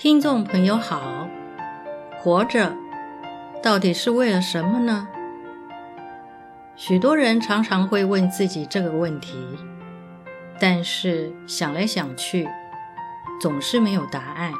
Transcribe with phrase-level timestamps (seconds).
[0.00, 1.28] 听众朋友好，
[2.20, 2.72] 活着
[3.60, 5.08] 到底是为了什么呢？
[6.76, 9.36] 许多人常常会问自己这个问题，
[10.60, 12.48] 但是想来想去，
[13.40, 14.52] 总是没有答案。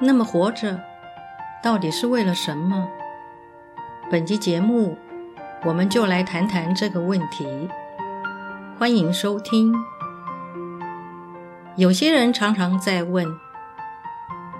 [0.00, 0.80] 那么活着
[1.62, 2.88] 到底是为了什么？
[4.10, 4.96] 本期节目
[5.66, 7.68] 我们就来谈谈这个问题。
[8.78, 9.70] 欢迎收听。
[11.76, 13.26] 有些人常常在问。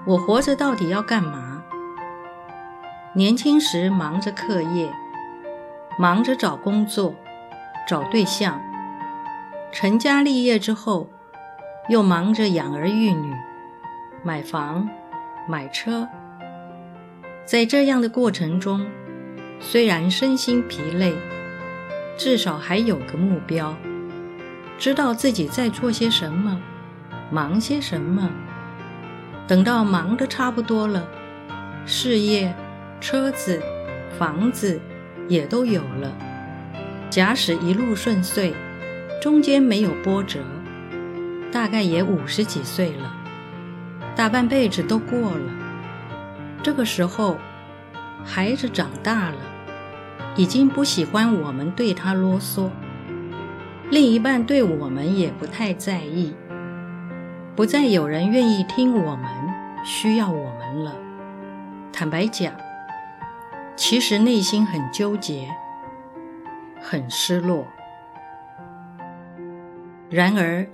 [0.09, 1.63] 我活着到底要干嘛？
[3.13, 4.91] 年轻时忙着课业，
[5.99, 7.15] 忙着找工作、
[7.87, 8.55] 找对象；
[9.71, 11.11] 成家立业之后，
[11.91, 13.35] 又忙着养儿育女、
[14.23, 14.89] 买房、
[15.47, 16.09] 买车。
[17.45, 18.87] 在这样的过程中，
[19.61, 21.15] 虽然身心疲累，
[22.17, 23.77] 至少还有个目标，
[24.79, 26.59] 知道自己在做些什么，
[27.31, 28.31] 忙些什么。
[29.49, 31.09] 等到忙得差不多了，
[31.87, 32.55] 事业、
[33.01, 33.63] 车子、
[34.19, 34.79] 房子
[35.27, 36.15] 也都有了。
[37.09, 38.53] 假使一路顺遂，
[39.23, 40.41] 中间没有波折，
[41.51, 43.11] 大概也五十几岁了，
[44.15, 45.53] 大半辈子都过了。
[46.63, 47.39] 这个时候，
[48.23, 49.37] 孩子长大了，
[50.37, 52.69] 已经不喜欢我们对他啰嗦，
[53.91, 56.35] 另一半对我们也不太在意。
[57.59, 59.29] 不再有人愿意听我们，
[59.85, 60.95] 需要我们了。
[61.93, 62.53] 坦白讲，
[63.75, 65.49] 其实内心很纠结，
[66.81, 67.67] 很失落。
[70.09, 70.69] 然而，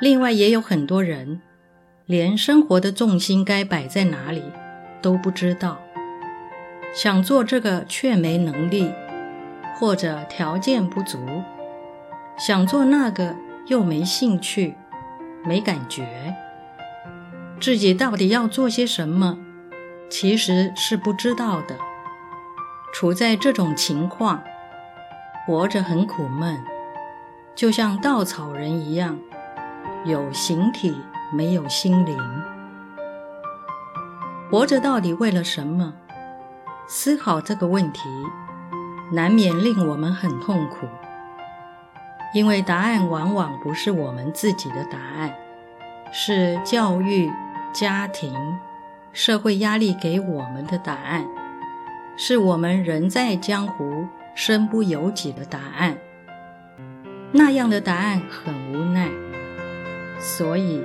[0.00, 1.42] 另外也有很多人，
[2.06, 4.44] 连生活的重心该摆在哪里
[5.02, 5.80] 都不知道，
[6.94, 8.92] 想做这个却没能力，
[9.74, 11.18] 或者条件不足；
[12.38, 13.34] 想做那个
[13.66, 14.76] 又没兴趣。
[15.44, 16.34] 没感觉，
[17.60, 19.38] 自己到底要做些什么，
[20.08, 21.76] 其实是不知道的。
[22.92, 24.42] 处在这种情况，
[25.46, 26.62] 活着很苦闷，
[27.54, 29.18] 就像稻草人一样，
[30.04, 30.94] 有形体
[31.32, 32.18] 没有心灵。
[34.50, 35.94] 活着到底为了什么？
[36.86, 38.02] 思考这个问题，
[39.12, 40.86] 难免令我们很痛苦。
[42.34, 45.34] 因为答案往往不是我们自己的答案，
[46.10, 47.30] 是教育、
[47.74, 48.34] 家庭、
[49.12, 51.26] 社会压力给我们的答案，
[52.16, 55.98] 是我们人在江湖身不由己的答案。
[57.32, 59.10] 那样的答案很无奈，
[60.18, 60.82] 所以，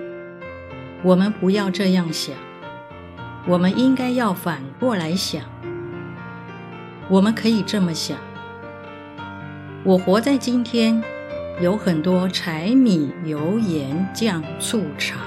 [1.01, 2.35] 我们不要这样想，
[3.47, 5.41] 我们应该要反过来想。
[7.09, 8.17] 我们可以这么想：
[9.85, 11.01] 我活在今天。
[11.59, 15.17] 有很多柴米油盐酱醋茶，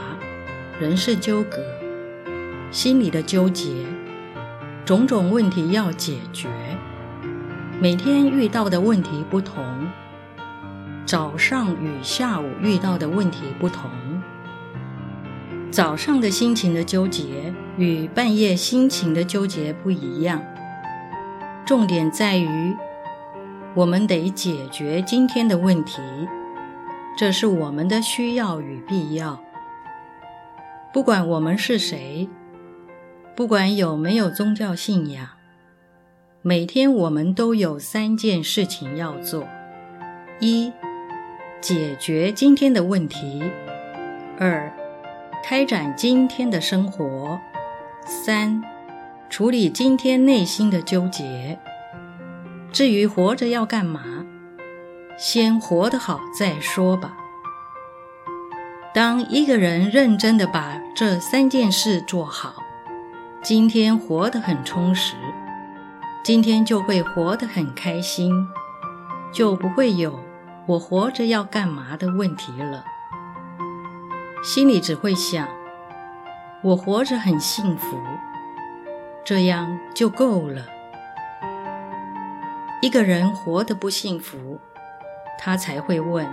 [0.79, 1.59] 人事纠葛，
[2.71, 3.85] 心里的纠结，
[4.85, 6.49] 种种问题要解决。
[7.81, 9.65] 每天遇到的问题不同，
[11.05, 13.91] 早上与下午遇到的问题不同。
[15.73, 20.41] 早上的心情的纠结与半夜心情的纠结不一样。
[21.67, 22.77] 重点在于。
[23.77, 26.03] 我们得解决今天的问题，
[27.17, 29.41] 这是我们的需要与必要。
[30.93, 32.29] 不管我们是谁，
[33.37, 35.25] 不管有没有宗教信仰，
[36.43, 39.47] 每天我们都有三件事情要做：
[40.41, 40.73] 一、
[41.61, 43.41] 解决今天的问题；
[44.37, 44.73] 二、
[45.45, 47.39] 开展今天的生活；
[48.05, 48.61] 三、
[49.29, 51.57] 处理今天内心的纠结。
[52.73, 54.25] 至于活着要干嘛，
[55.19, 57.17] 先活得好再说吧。
[58.95, 62.55] 当一个人认真的把这三件事做好，
[63.43, 65.15] 今天活得很充实，
[66.23, 68.33] 今天就会活得很开心，
[69.33, 70.19] 就不会有
[70.67, 72.85] “我活着要干嘛”的问题了。
[74.43, 75.49] 心里只会想
[76.63, 77.99] ：“我活着很幸福”，
[79.25, 80.65] 这样就够了。
[82.83, 84.59] 一个人活得不幸福，
[85.39, 86.27] 他才会问：“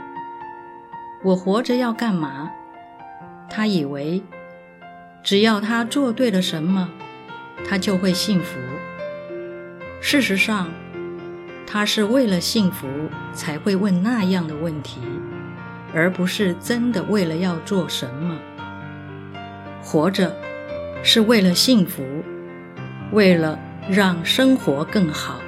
[1.21, 2.49] 我活着要干嘛？”
[3.51, 4.23] 他以为
[5.21, 6.89] 只要他做对了什么，
[7.67, 8.57] 他就会幸福。
[9.99, 10.71] 事实上，
[11.65, 12.87] 他是为了幸福
[13.33, 15.01] 才会问那样的问题，
[15.93, 18.37] 而不是真的为了要做什么。
[19.83, 20.33] 活着
[21.03, 22.05] 是为了幸福，
[23.11, 23.59] 为了
[23.89, 25.41] 让生活更好。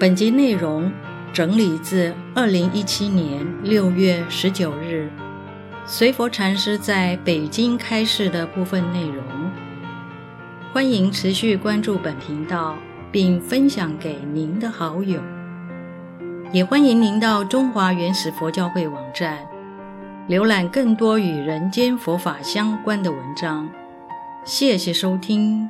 [0.00, 0.92] 本集内容
[1.32, 5.10] 整理自二零一七年六月十九日
[5.84, 9.24] 随佛禅师在北京开示的部分内容。
[10.72, 12.76] 欢迎持续关注本频道，
[13.10, 15.20] 并分享给您的好友。
[16.52, 19.38] 也欢迎您到中华原始佛教会网站
[20.28, 23.68] 浏览更多与人间佛法相关的文章。
[24.44, 25.68] 谢谢收听。